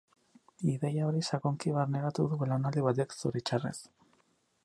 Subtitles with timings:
[0.75, 3.77] Ideia hori sakonki barneratua du belaunaldi batek, zoritxarrez.